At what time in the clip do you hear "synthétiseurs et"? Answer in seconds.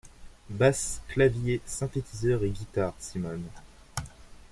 1.63-2.49